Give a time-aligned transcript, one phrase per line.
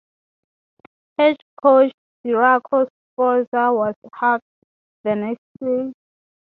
[1.19, 1.93] Head coach
[2.25, 4.43] Ciriaco Sforza was sacked
[5.03, 5.93] the next day.